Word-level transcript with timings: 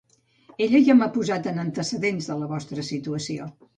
Ella 0.67 0.79
ja 0.87 0.95
m'ha 1.01 1.09
posat 1.17 1.49
en 1.51 1.63
antecedents 1.65 2.31
de 2.31 2.39
la 2.41 2.49
vostra 2.55 2.87
situació. 2.89 3.51